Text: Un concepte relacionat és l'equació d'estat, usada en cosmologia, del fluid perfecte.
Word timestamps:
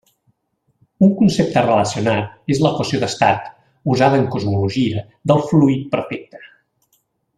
Un 1.07 1.11
concepte 1.19 1.61
relacionat 1.65 2.49
és 2.55 2.61
l'equació 2.67 3.01
d'estat, 3.03 3.51
usada 3.97 4.19
en 4.23 4.25
cosmologia, 4.37 5.05
del 5.33 5.45
fluid 5.53 5.85
perfecte. 5.93 6.43